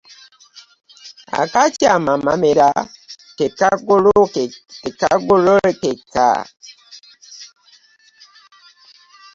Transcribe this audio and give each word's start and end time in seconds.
Akaakyama 1.41 2.11
amamera 2.17 2.67
tekagololekeka. 4.85 6.25